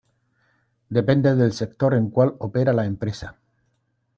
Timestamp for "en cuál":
1.93-2.33